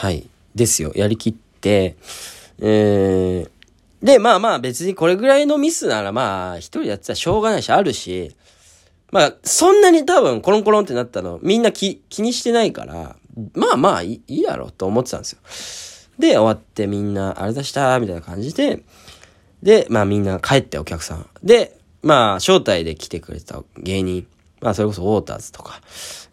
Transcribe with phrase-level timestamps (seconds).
[0.00, 0.26] はい。
[0.54, 0.92] ですよ。
[0.94, 1.94] やりきって、
[2.58, 3.50] えー、
[4.02, 8.34] で、まあまあ別にこれぐらいのミスならまあ一人やってたらしょうがないし、あるし、
[9.12, 13.14] まあそんなに多分コロンコロンってなったのみんな気、気にしてないから、
[13.52, 16.18] まあまあいいやろと思ってたんですよ。
[16.18, 18.82] で、終わってみんな、あれだした、みたいな感じで、
[19.62, 21.26] で、まあみんな帰ってお客さん。
[21.42, 24.26] で、まあ招待で来てくれた芸人。
[24.62, 25.82] まあそれこそウォーターズとか、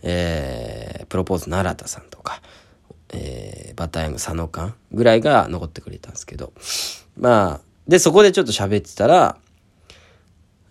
[0.03, 2.41] えー、プロポーズ奈良田さんとか、
[3.13, 6.53] えー、バターヤング佐野館ぐらいが残ってくれたんですけど、
[7.17, 9.37] まあ、で、そこでちょっと喋ってたら、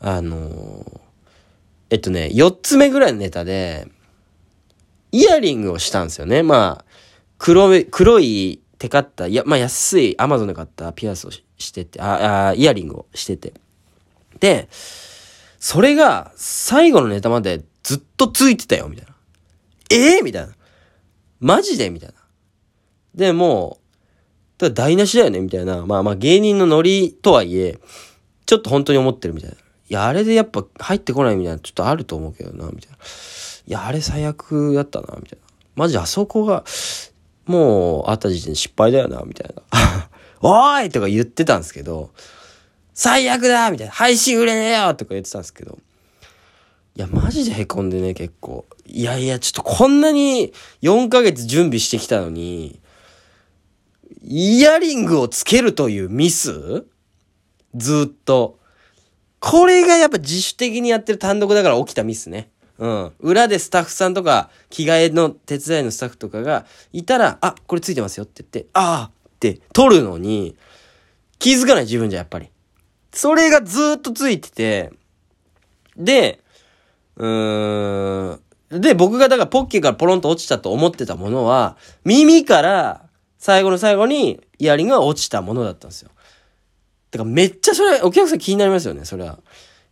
[0.00, 1.00] あのー、
[1.90, 3.88] えっとね、4つ目ぐらいのネタで、
[5.12, 6.42] イヤリングをしたんですよね。
[6.42, 6.84] まあ、
[7.38, 13.54] 黒い、黒いテカった、や、まあ安いアマゾンで買ったピアスをしてて、あ、あイヤリングをしてて。
[14.40, 14.68] で、
[15.58, 19.14] それが最後のネタまでずっとついてたよ、みたいな。
[19.90, 20.52] ええー、みたいな。
[21.40, 21.90] マジで？
[21.90, 22.14] みたいな。
[23.16, 23.78] で、も
[24.58, 25.84] う、だ台無しだよねみたいな。
[25.84, 27.78] まあまあ芸人のノリとはいえ、
[28.46, 29.56] ちょっと本当に思ってるみたいな。
[29.56, 29.58] い
[29.88, 32.96] や、あれでやっぱ入ってこないみたいな、ちょっとあると思うけどな、みたいな。
[33.66, 35.46] いや、あれ最悪だったな、みたいな。
[35.74, 36.64] マジあそこが、
[37.46, 40.08] もう、あった時点で失敗だよな、みたいな。
[40.40, 42.10] おーいとか言ってたんですけど、
[42.94, 43.92] 最悪だみたいな。
[43.92, 45.78] 配信売れねえよとか言ってたんですけど。
[46.96, 48.64] いや、マジで凹んでね、結構。
[48.86, 52.80] いやいや、ちょっとこんなに4ヶ月準備してきたのに、
[54.28, 56.84] イヤリングをつけるというミス？
[57.76, 58.58] ずっと。
[59.38, 62.50] これがやっぱ自主的にやってる単独だから起きたミスね。
[62.78, 63.12] うん。
[63.20, 70.56] 裏でスタッフさんとか、着替えの手伝いのスタッフとかがいたら、あ、これついてますよって言って、ああって取るのに、
[71.38, 72.50] 気づかない自分じゃやっぱり。
[73.12, 74.92] それがずっとついてて、
[75.96, 76.40] で、
[77.14, 78.80] うーん。
[78.80, 83.05] で、僕がだからポッケからポロンと落ちたと思ってたものは、耳から
[83.38, 86.10] 最後の最後にイヤリングが落ちたものだったんですよ。
[87.10, 89.38] だからめっちゃそれ、お客さん気になりますよね、それは。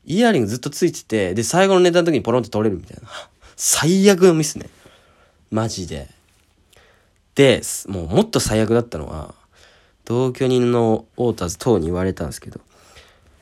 [0.04, 3.08] イヤリングずっとついてて、で、最後のネタの時にポロンと取れるみたいな。
[3.56, 4.68] 最悪のミスね。
[5.50, 6.08] マジで。
[7.34, 9.34] で、もうもっと最悪だったのは、
[10.04, 12.60] 同居人のオーターズ等に言われたんですけど、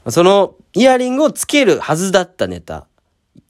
[0.08, 2.86] そのイヤリングをつけるはずだったネタ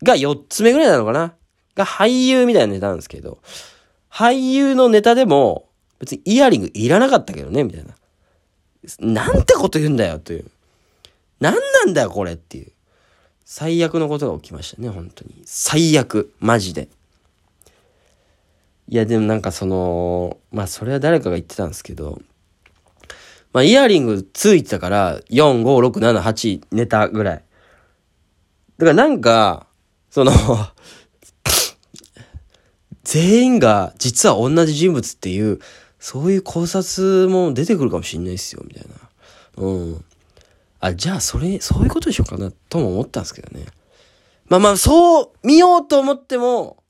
[0.03, 1.35] が4つ目ぐらいなのかな？
[1.75, 3.39] が俳優みたいなネタなんですけど、
[4.11, 5.69] 俳優のネタでも
[6.03, 7.95] 別にイヤリングいらなかったけどね、みたいな。
[8.99, 10.51] なんてこと言うんだよ、という。
[11.39, 12.73] 何なんだよ、これっていう。
[13.45, 15.41] 最悪のことが起きましたね、本当に。
[15.45, 16.35] 最悪。
[16.41, 16.89] マジで。
[18.89, 22.21] いや、でもなんかその、まあそれは誰かが言ってたんですけど、
[23.53, 27.45] まあイヤリングついてたから、4、5、6、7、8ネタぐらい。
[28.79, 29.69] だからなんか、
[30.11, 30.33] その
[33.05, 35.61] 全員が実は同じ人物っていう、
[36.03, 38.95] そういう考察も出てくるかもしんないっすよ、みたいな。
[39.59, 40.05] うん。
[40.81, 43.67] あ、じゃあそれ、そういうことにしようかな、とも思ったんですけどね。
[44.47, 46.83] まあまあ、そう見ようと思っても、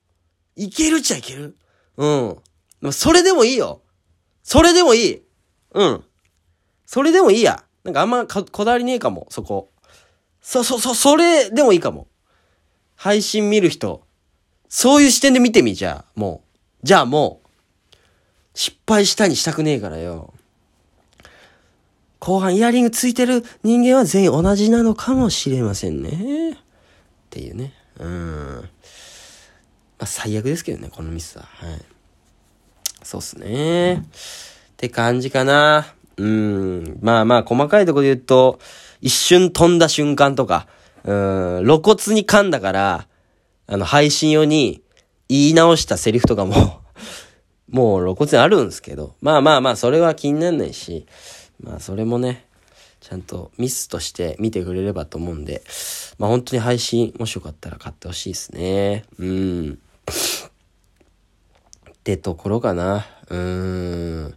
[0.56, 1.54] いけるっちゃいける。
[1.98, 2.36] うん。
[2.80, 3.82] まあ、それでもいいよ。
[4.42, 5.22] それでもいい。
[5.74, 6.04] うん。
[6.86, 7.62] それでもいいや。
[7.84, 9.72] なんかあんまこだわりねえかも、そこ。
[10.40, 12.08] そ、そ、そ、それでもいいかも。
[12.96, 14.06] 配信見る人。
[14.70, 16.42] そういう視点で見てみ、じゃあ、も
[16.82, 16.86] う。
[16.86, 17.41] じゃあもう、
[18.54, 20.32] 失敗したにしたくねえからよ。
[22.18, 26.52] 後半イヤリングついてる人間は全員同じなのかもしれませんね。
[26.52, 26.56] っ
[27.30, 27.72] ていうね。
[27.98, 28.68] うん。
[29.98, 31.44] まあ、最悪ですけどね、このミスは。
[31.44, 31.80] はい。
[33.02, 33.94] そうっすね。
[33.94, 34.02] っ
[34.76, 35.94] て感じかな。
[36.16, 36.98] うん。
[37.00, 38.60] まあまあ、細かいとこで言うと、
[39.00, 40.68] 一瞬飛んだ瞬間とか、
[41.04, 43.08] うん、露骨に噛んだから、
[43.66, 44.82] あの、配信用に
[45.28, 46.81] 言い直したセリフとかも
[47.72, 51.06] もう露骨にあるんですけど、まあまあまあ、それは気にならないし、
[51.60, 52.46] まあそれもね、
[53.00, 55.64] ちゃんとミスとして見てくれればと思うんで、
[56.18, 59.04] まあ本当に配信もしよかったら買ってほしいですね。
[59.18, 59.78] うん。
[61.90, 63.06] ってところかな。
[63.28, 64.34] うーん。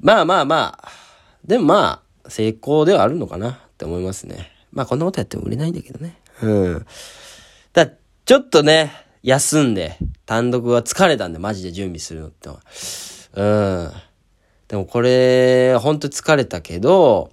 [0.00, 0.88] まあまあまあ、
[1.44, 4.50] でもまあ、成功ではあるのかなって思いますね。
[4.72, 6.18] まあこんなことやっても売れないんだけどね。
[6.42, 6.86] うん。
[7.74, 7.86] だ
[8.24, 8.92] ちょっとね、
[9.22, 12.48] 休んで、単独は疲れたんで、マジで準備するのって。
[13.34, 13.92] うん。
[14.68, 17.30] でもこれ、ほんと疲れたけど、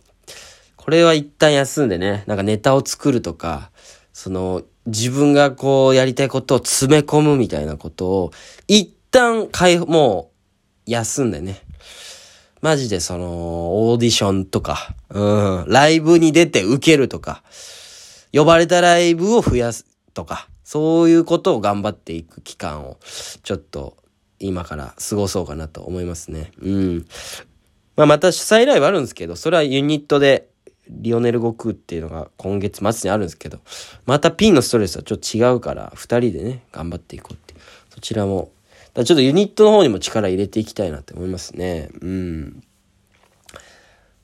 [0.76, 3.72] これは一旦休んでね、なんかネタを作るとか、
[4.12, 8.32] その、自分がこうやりたいことを詰め込むみたいなことを、
[8.68, 10.32] 一旦解放、も
[10.88, 11.62] う、休んでね。
[12.62, 17.44] マジでその、オーディションとか、うん、ライブに出て受けるとか、
[18.34, 22.98] 呼ばれたライブを増やすとか、そういうことを頑張っていく期間を、
[23.42, 23.96] ちょっと
[24.38, 26.52] 今から過ごそうかなと思いますね。
[26.60, 27.06] うん。
[27.96, 30.50] まあ、また主催ライブあるんですけど、それはユニットで、
[30.90, 33.62] リオネル・ゴクっていうのが今月末にあるんですけど、
[34.06, 37.54] またピンのストレスはちょっと違うから、二人でね、頑張っていこうって。
[37.90, 38.52] そちらも、
[38.94, 41.88] だちょっとユニットの方にも力入れていきたいなって思いますね。
[42.02, 42.62] うん。
[43.56, 43.60] っ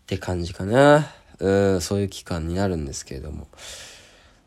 [0.07, 1.07] て感じかな。
[1.39, 3.47] うん、そういう期間になるんですけれども。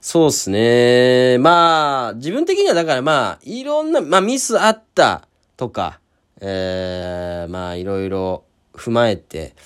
[0.08, 1.36] そうっすね。
[1.38, 5.26] まあ、自分的にはだからまあ、いろんな、まあミスあった
[5.56, 5.98] とか、
[6.40, 9.56] えー、まあいろいろ踏まえて、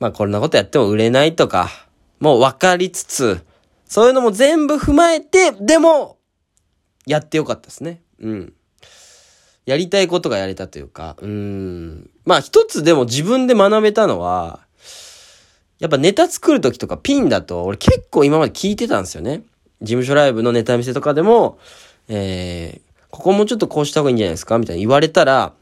[0.00, 1.70] まあこんなことやっても売れないとか、
[2.18, 3.46] もう分かりつつ、
[3.84, 6.18] そういうのも全部踏まえて、でも、
[7.06, 8.02] やってよかったですね。
[8.18, 8.52] うん。
[9.66, 12.10] やりたいことがやれたというか、うん。
[12.24, 14.66] まあ一つでも自分で学べたのは、
[15.78, 19.44] やっぱネタ作るときとかピンだと、俺結構今まで聞いてたんですよね。
[19.82, 21.58] 事務所ライブのネタ見せとかでも、
[22.08, 25.52] えー、ここもちょっとこうした方がいいんじゃないですかみたいな言われたら、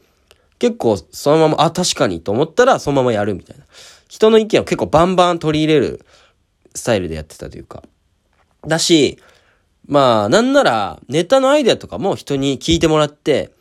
[0.59, 3.65] 結構そのまま、あ、確かにと思ったらそのままやるみたいな。
[4.07, 6.05] 人の意見を結構バンバン取り入れる
[6.73, 7.83] スタイルでやってたというか。
[8.65, 9.19] だし、
[9.87, 13.51] まあ、なんなら、ネタのアイデアとかも人に聞いてもらって、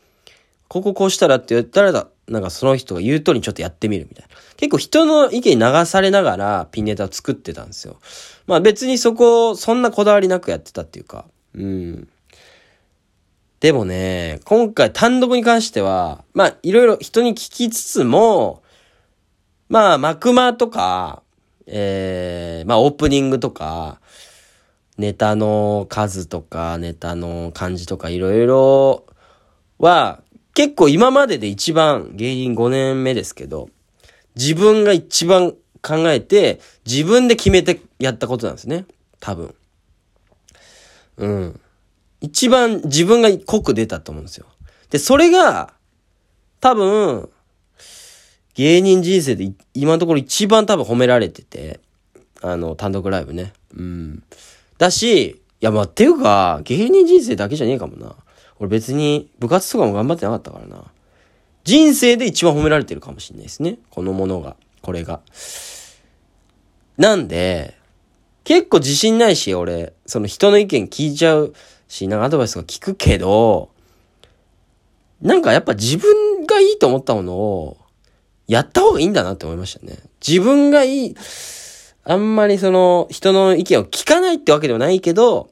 [0.69, 4.35] こここうしたらって言ったら、なんかその人が言う通りにちょっとやってみるみたいな。
[4.57, 7.99] 結構人の意見に流されながらピンネタを作ってたんですよ。
[8.47, 11.27] まあ別にそこ、そんなこだわりなくやってたっていうか。
[11.55, 12.09] うん。
[13.61, 18.63] でもね、今回単独に関しては、まあいろいろ人に聞きつつも、
[19.69, 21.23] まあ、マクマとか、
[21.67, 24.01] えー、まあオープニングとか、
[24.99, 29.07] ネタの数とか、ネタの感じとかいろいろ
[29.79, 30.23] は、
[30.55, 33.69] 結構今までで一番芸人5年目ですけど、
[34.37, 38.87] 自分が一番考えて、自分で決めてやったことなんですね。
[39.21, 39.55] 多分。
[41.19, 41.61] うん。
[42.21, 44.47] 一番自分が濃く出たと思うんですよ。
[44.91, 45.75] で、それが、
[46.61, 47.29] 多分、
[48.55, 51.81] 芸人人生で今のところ一番多分褒められてて、
[52.41, 53.53] あの、単独ライブね。
[53.77, 54.23] うん。
[54.79, 58.15] だし、いや、まあ、っていうか、芸人人生だけじゃねえかもな。
[58.61, 60.85] 俺別に部活とかも頑張ってなかったからな。
[61.65, 63.79] 人生で一番褒められてるかもしんないですね。
[63.91, 64.57] このものが。
[64.83, 65.21] これが。
[66.99, 67.75] なんで、
[68.45, 71.55] 結構自信ないし、俺、その人の意見聞いちゃう
[71.89, 73.71] し、なんかアドバイスとか聞くけど、
[75.23, 77.79] なんかやっぱ自分がいいと思ったものを、
[78.47, 79.99] やった方がいいんだなって思いましたね。
[80.27, 81.17] 自分がいい、
[82.05, 85.51] あんまりその人の意見を聞かないってわけではないけど、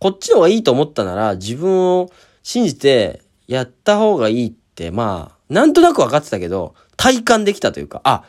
[0.00, 2.10] こっちの方がいいと思ったなら自分を
[2.42, 8.24] 信じてやった方がいいって、まあ、なんとなく分かってたけど、体感できたというか、あ、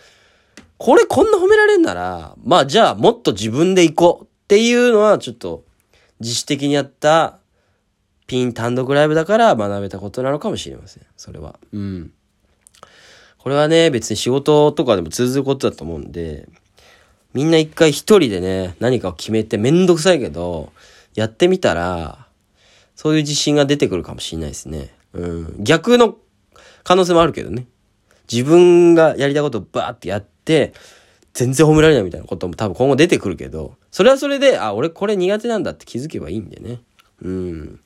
[0.78, 5.64] これこんな褒められんなら、まあじゃあもっと自分で行こうっていうのはちょっと
[6.20, 7.40] 自主的にやった
[8.28, 11.04] ピン単独ライブだから学べたことなのかもしれません。
[11.16, 11.60] それは。
[11.72, 12.12] うん。
[13.38, 16.48] これはね、別に仕事とかでも通ずることだと思うんで、
[17.34, 20.72] みんな一回一人でね、何かを決めてめんどくさいけど、
[21.16, 22.23] やってみたら、
[22.96, 24.94] そういう自信が出てくるかもしれないですね。
[25.14, 25.56] うん。
[25.64, 26.18] 逆の
[26.84, 27.68] 可能性もあるけどね。
[28.32, 30.74] 自分がやりたいことをバーってやって、
[31.34, 36.80] 全然褒められないみたいなことも多分今後出てくるけど、それはそれで、あ、俺これ苦手なんだって気づけばいいんでね。
[37.22, 37.80] うん。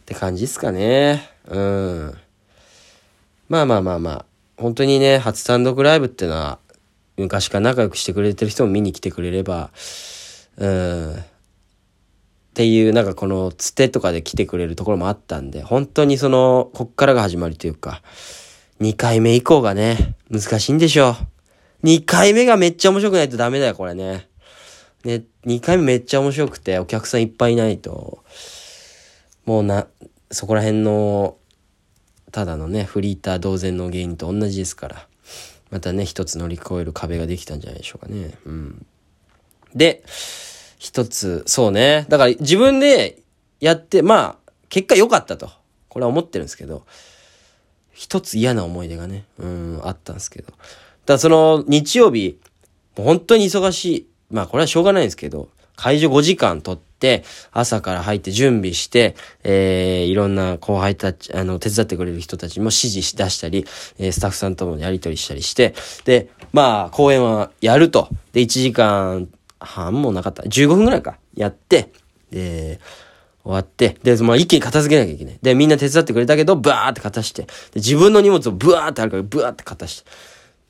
[0.00, 1.28] って感じっすかね。
[1.48, 2.14] うん。
[3.48, 4.24] まあまあまあまあ。
[4.56, 6.58] 本当にね、初単独ライブってのは、
[7.16, 9.70] 昔から仲良くしてくれてる人も見に来てくれれば、
[10.56, 11.24] うん、
[12.52, 18.02] っていう、なんかこの、つてとかで来てくれるところもあったんで、本当にその、こっからが始まりというか、
[18.82, 21.16] 2回目以降がね、難しいんでしょ
[21.82, 21.86] う。
[21.86, 24.28] 2回目がめっちゃ面白くないとダメだよ、これね。
[25.02, 28.22] ね、2回目めっちゃ面白くて、お客さんいっぱいいないと、
[29.46, 29.86] もうな、
[30.30, 31.38] そこら辺の、
[32.32, 35.08] ただのね、フリーター同然の芸人と同じですから、
[35.70, 38.34] またね、一つ乗り越える壁ができたんじゃないでしょうかね。
[38.44, 38.86] うん。
[39.74, 40.04] で、
[40.82, 42.06] 一つ、そうね。
[42.08, 43.22] だから自分で
[43.60, 45.48] やって、まあ、結果良かったと。
[45.88, 46.84] これは思ってるんですけど、
[47.92, 50.52] 一つ嫌な思い出がね、うん、あったんですけど。
[51.06, 52.36] だその日曜日、
[52.96, 54.06] 本当に忙しい。
[54.32, 57.22] まあこれはしょうがないんですけど、会場5時間取って、
[57.52, 63.66] 朝から入って準備して、えー、いろんな後輩たち、あの、手伝ってくれる人たちも指示し出したり、
[64.00, 68.08] えー、スタッフさんともやり取りしたりして、で、まあ、公演はやると。
[68.32, 69.28] で、1時間
[69.64, 70.42] 半もなかった。
[70.42, 71.18] 15分ぐらいか。
[71.34, 71.92] やって、
[72.30, 72.80] で、
[73.42, 75.38] 終わって、で、まあ一気に片付けなきゃいけない。
[75.42, 80.10] で、みんな手伝ってくれたけど、ブワーって片して、で、自分の荷物をブワーってあるから、ブワーって片して。
[80.10, 80.14] っ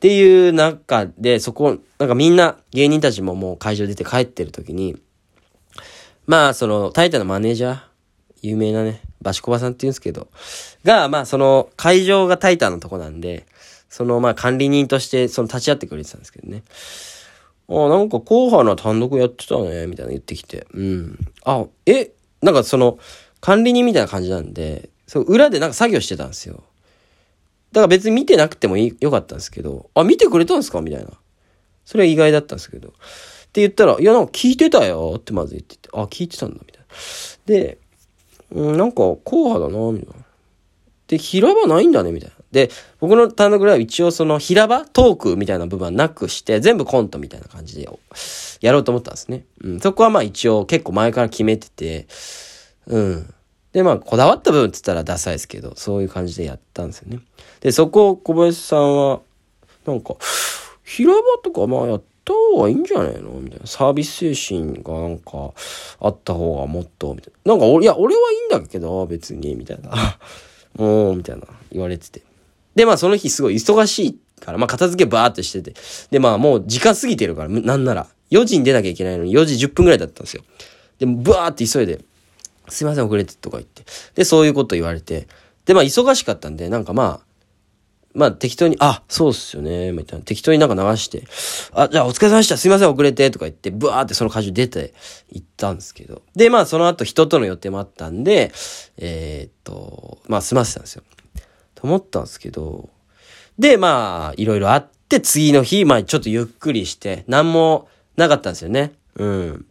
[0.01, 4.97] ていう中で、そこ、なんかみんな、芸人たちももう会場出て帰ってる時に、
[6.27, 7.81] まあ、その、タイタのマネージャー、
[8.43, 10.29] 有名なね、バシコバさんって言うんですけど、
[10.85, 13.47] が、まあその会場がタイタのとこなんで、
[13.89, 16.63] そのまあ管理人としてその立ち会ってくれてたんですけどね。
[17.69, 20.67] あ、なんか後半の単独やってたね、みたいな言ってきて。
[20.73, 21.19] うん。
[21.45, 22.99] あ、え、なんかその
[23.41, 26.65] 管理人みたいな感じなんで、そう裏でなんか作業してたんですよ。
[27.73, 30.81] だから別に見てなくてもいいよかったんですけど、あ、見てくれたんですか？
[30.81, 31.11] みたいな。
[31.85, 32.89] それは意外だったんですけど。
[32.89, 32.93] っ
[33.53, 36.87] て言ったら、いや、なんか聞いてたよってまず言ってて、あ、聞いてたんだ、みたいな。
[37.47, 37.79] で、
[38.51, 40.25] うん、なんか、硬派だな、みたいな。
[41.09, 42.37] で、平場ないんだね、みたいな。
[42.53, 47.89] で、僕の単独ライブ一応その平場トークみたいな部分はなくして、全部コントみたいな感じで
[48.61, 49.45] やろうと思ったんですね。
[49.63, 52.07] うん、そこはまあ一応結構前から決めてて、
[52.87, 53.35] うん。
[53.73, 57.21] で、まあ、こだわった部分って言ったらダサいですけど、そういう感じでやったんですよね。
[57.61, 59.21] で、そこを小林さんは、
[59.87, 60.17] なんか、
[60.85, 63.67] 平場とかまあやった方がいいんじゃないのみたいな。
[63.67, 65.53] サービス精神がなんか、
[66.01, 67.57] あった方がもっと、みたいな。
[67.57, 70.19] なんか、いや、俺はいいんだけど、別に、みたいな。
[70.77, 72.23] もう、みたいな、言われてて。
[72.75, 75.75] で、まあ、その日すごい忙しいから、まあ、片付けバーってしてて。
[76.11, 78.07] で、まあ、もう時間過ぎてるから、なんなら。
[78.31, 80.43] 4時に出なきゃいけないのに4時10分ぐらいだったんですよ。
[80.99, 82.01] で、ブワーって急いで、
[82.69, 83.85] すいません、遅れてとか言って。
[84.15, 85.29] で、そういうこと言われて。
[85.67, 87.33] で、まあ、忙しかったんで、なんかまあ、
[88.15, 90.25] まあ、適当に、あ、そうっすよね、みたいな。
[90.25, 91.25] 適当になんか流して、
[91.73, 94.93] あ、じゃあお疲れ様でした、すいません、遅れて、とか言って、ブワーってその会場出て
[95.31, 96.23] 行ったんですけど。
[96.35, 98.53] で、まあ、その後人との予定もあったんで、
[98.99, 101.03] えー、っと、まあ、済ませたんですよ。
[101.83, 102.91] と思ったんですけど、
[103.59, 108.93] で、まあ、いろいろあって、次の日、まあ、ちょっとゆっくりして、なんもなかったんですよね。
[109.17, 109.67] うん。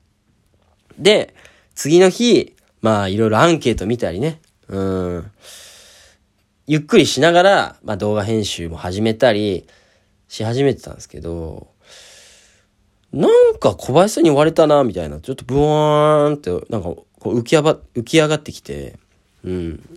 [0.99, 1.33] で、
[1.73, 4.41] 次の日、まあ、いろいろアンケート見たりね。
[4.67, 5.31] うん。
[6.67, 9.67] ゆっくりしながら、まあ動画編集も始めたり
[10.27, 11.69] し始めてたんですけど、
[13.13, 15.21] なんか小林さんに言われたな、みたいな。
[15.21, 18.99] ちょっとブワーンって、なんかこう浮き上が、浮き上がってきて、
[19.45, 19.89] うん。